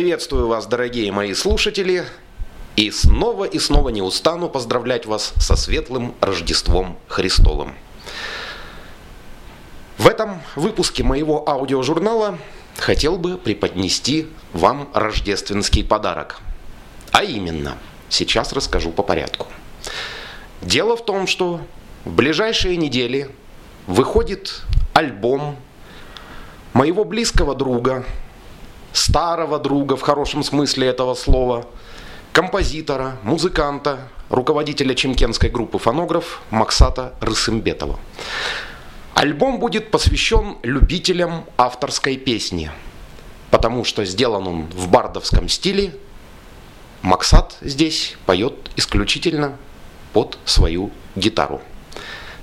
[0.00, 2.06] Приветствую вас, дорогие мои слушатели,
[2.74, 7.74] и снова и снова не устану поздравлять вас со светлым Рождеством Христовым.
[9.98, 12.38] В этом выпуске моего аудиожурнала
[12.78, 16.40] хотел бы преподнести вам рождественский подарок.
[17.12, 17.76] А именно,
[18.08, 19.48] сейчас расскажу по порядку.
[20.62, 21.60] Дело в том, что
[22.06, 23.30] в ближайшие недели
[23.86, 24.62] выходит
[24.94, 25.58] альбом
[26.72, 28.06] моего близкого друга,
[28.92, 31.66] старого друга в хорошем смысле этого слова,
[32.32, 37.98] композитора, музыканта, руководителя чемкенской группы «Фонограф» Максата Рысымбетова.
[39.14, 42.70] Альбом будет посвящен любителям авторской песни,
[43.50, 45.94] потому что сделан он в бардовском стиле.
[47.02, 49.56] Максат здесь поет исключительно
[50.12, 51.60] под свою гитару.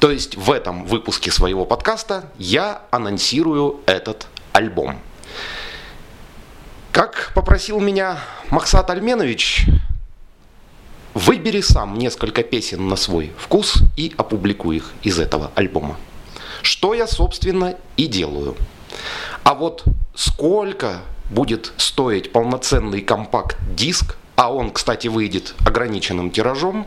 [0.00, 4.98] То есть в этом выпуске своего подкаста я анонсирую этот альбом.
[6.94, 9.66] Как попросил меня Максат Альменович,
[11.12, 15.96] выбери сам несколько песен на свой вкус и опубликуй их из этого альбома.
[16.62, 18.54] Что я, собственно, и делаю.
[19.42, 19.82] А вот
[20.14, 21.00] сколько
[21.30, 26.86] будет стоить полноценный компакт-диск, а он, кстати, выйдет ограниченным тиражом,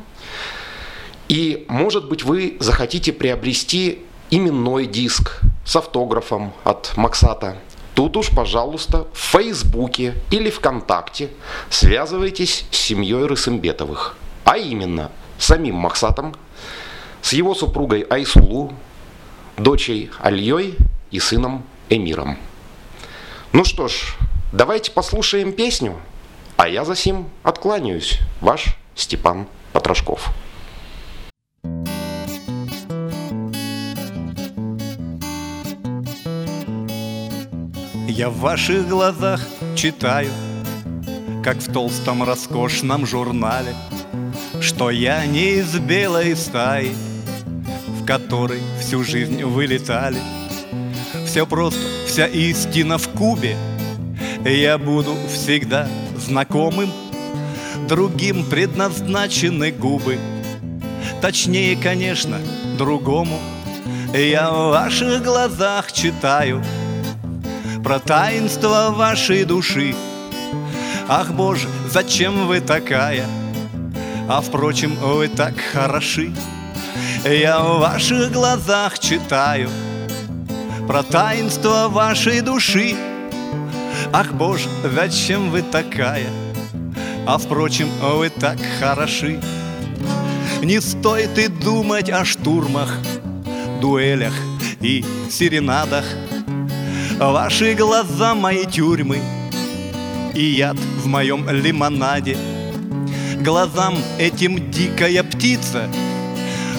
[1.27, 7.57] и, может быть, вы захотите приобрести именной диск с автографом от Максата.
[7.97, 11.31] Тут уж, пожалуйста, в Фейсбуке или ВКонтакте
[11.71, 14.15] связывайтесь с семьей Рысымбетовых.
[14.43, 15.09] А именно,
[15.39, 16.35] самим Максатом,
[17.23, 18.71] с его супругой Айсулу,
[19.57, 20.75] дочей Альей
[21.09, 22.37] и сыном Эмиром.
[23.51, 24.13] Ну что ж,
[24.53, 25.95] давайте послушаем песню,
[26.55, 28.19] а я за сим откланяюсь.
[28.41, 30.29] Ваш Степан Потрошков.
[38.17, 39.39] Я в ваших глазах
[39.75, 40.31] читаю,
[41.43, 43.75] как в толстом роскошном журнале,
[44.59, 46.93] Что я не из белой стаи,
[47.87, 50.17] в которой всю жизнь вылетали.
[51.27, 53.55] Все просто, вся истина в кубе,
[54.43, 56.91] Я буду всегда знакомым,
[57.87, 60.17] Другим предназначены губы,
[61.21, 62.39] Точнее, конечно,
[62.79, 63.39] другому.
[64.11, 66.63] Я в ваших глазах читаю—
[67.87, 69.95] про таинство вашей души.
[71.07, 73.25] Ах, Боже, зачем вы такая?
[74.27, 76.33] А впрочем, вы так хороши.
[77.23, 79.69] Я в ваших глазах читаю
[80.85, 82.97] Про таинство вашей души.
[84.11, 86.27] Ах, Боже, зачем вы такая?
[87.25, 89.39] А впрочем, вы так хороши.
[90.61, 92.97] Не стоит и думать о штурмах,
[93.79, 94.33] дуэлях
[94.81, 96.03] и серенадах—
[97.19, 99.19] Ваши глаза мои тюрьмы
[100.35, 102.37] И яд в моем лимонаде.
[103.41, 105.89] Глазам этим дикая птица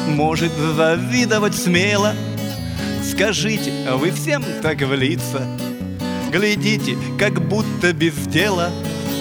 [0.07, 2.15] Может завидовать смело.
[3.03, 5.45] Скажите, вы всем так в лица
[6.31, 8.71] Глядите, как будто без дела.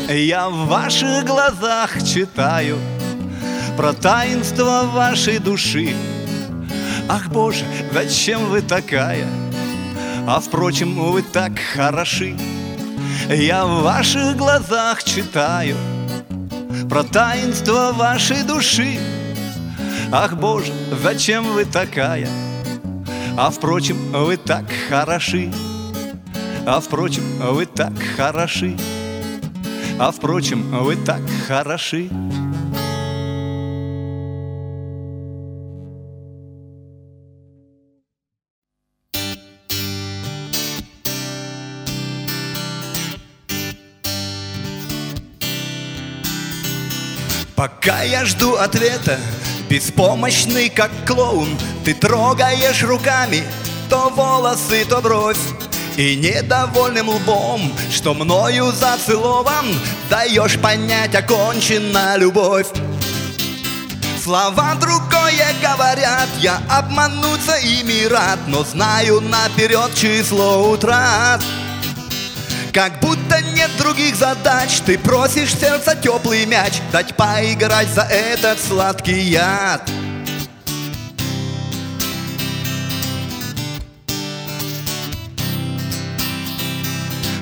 [0.08, 2.78] Я в ваших глазах читаю
[3.76, 5.96] Про таинство вашей души.
[7.10, 9.26] Ах, Боже, зачем вы такая?
[10.30, 12.36] А впрочем, вы так хороши.
[13.30, 15.78] Я в ваших глазах читаю
[16.90, 19.00] Про таинство вашей души.
[20.12, 22.28] Ах, Боже, зачем вы такая?
[23.38, 25.50] А впрочем, вы так хороши.
[26.66, 28.76] А впрочем, вы так хороши.
[29.98, 32.10] А впрочем, вы так хороши
[47.58, 49.20] Пока я жду ответа,
[49.68, 51.50] беспомощный как клоун,
[51.84, 53.44] Ты трогаешь руками
[53.90, 55.40] то волосы, то бровь,
[55.98, 59.66] И недовольным лбом, что мною зацелован,
[60.08, 62.68] Даешь понять, окончена любовь.
[64.24, 71.44] Слова другое говорят, я обмануться ими рад, Но знаю наперед число утрат.
[72.78, 79.20] Как будто нет других задач Ты просишь сердца теплый мяч Дать поиграть за этот сладкий
[79.20, 79.82] яд.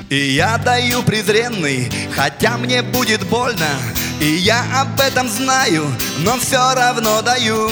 [0.08, 3.68] И я даю презренный, хотя мне будет больно
[4.22, 5.86] И я об этом знаю,
[6.20, 7.70] но все равно даю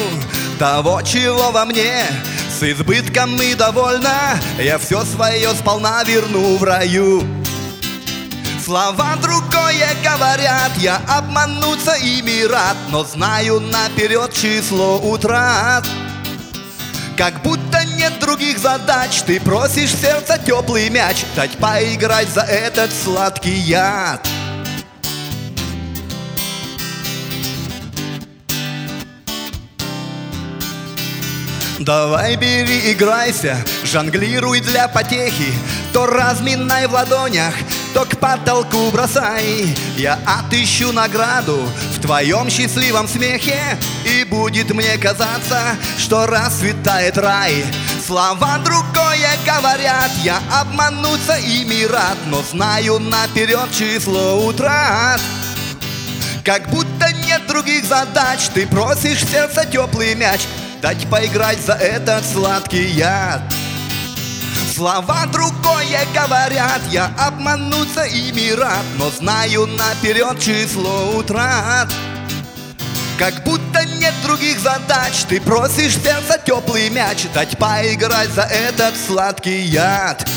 [0.58, 2.04] Того, чего во мне.
[2.50, 7.24] С избытком и довольна Я все свое сполна верну в раю
[8.64, 15.86] Слова другое говорят, я обмануться ими рад Но знаю наперед число утрат.
[17.18, 23.54] Как будто нет других задач Ты просишь сердца теплый мяч Дать поиграть за этот сладкий
[23.54, 24.26] яд.
[31.80, 35.52] Давай бери, играйся, жонглируй для потехи
[35.92, 37.52] То разминай в ладонях,
[37.92, 39.68] то потолку бросай.
[39.98, 41.58] Я отыщу награду
[41.94, 43.78] в твоем счастливом смехе.
[44.06, 45.60] И будет мне казаться,
[45.98, 47.66] что расцветает рай.
[48.06, 52.16] Слова другое говорят, я обмануться ими рад.
[52.26, 55.20] Но знаю наперед число утрат.
[56.44, 60.40] Как будто нет других задач Ты просишь в сердце теплый мяч.
[60.80, 63.53] Дать поиграть за этот сладкий яд
[64.74, 71.88] Слова другое говорят, я обмануться ими рад Но знаю наперед число утрат.
[73.16, 79.60] Как будто нет других задач Ты просишь сердце теплый мяч Дать поиграть за этот сладкий
[79.60, 80.28] яд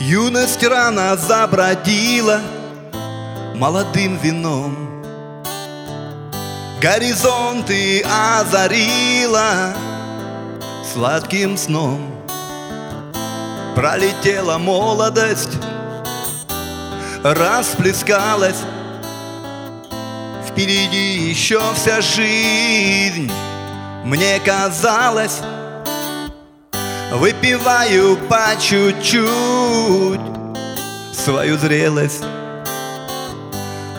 [0.00, 2.40] Юность рано забродила
[3.54, 5.04] молодым вином.
[6.80, 9.74] Горизонты озарила
[10.90, 12.00] сладким сном.
[13.76, 15.58] Пролетела молодость,
[17.22, 18.56] расплескалась.
[20.48, 23.30] Впереди еще вся жизнь
[24.04, 25.40] Мне казалось,
[27.10, 30.20] Выпиваю по чуть-чуть
[31.12, 32.22] свою зрелость.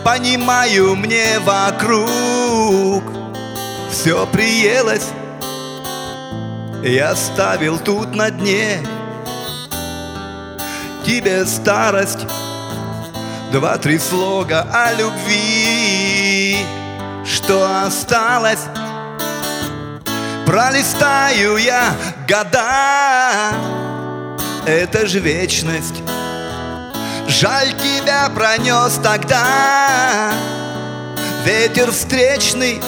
[0.02, 3.04] Понимаю, мне вокруг
[3.90, 5.08] все приелось.
[6.82, 8.84] Я ставил тут на дне
[11.04, 12.26] Тебе старость.
[13.52, 16.56] Два-три слога о любви
[17.24, 18.60] Что осталось
[20.52, 21.94] Пролистаю я
[22.28, 23.54] года.
[24.66, 26.02] Это же вечность.
[27.26, 30.30] Жаль тебя пронес тогда.
[31.46, 32.82] Ветер встречный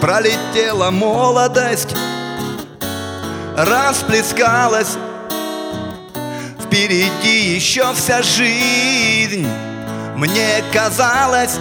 [0.00, 1.94] Пролетела молодость.
[3.54, 4.96] Расплескалась.
[6.64, 9.46] Впереди еще вся жизнь.
[10.16, 11.58] Мне казалось,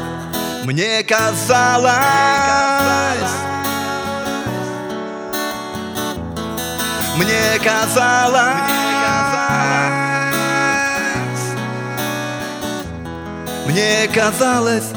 [7.21, 8.41] мне казалось
[13.67, 14.91] Мне казалось,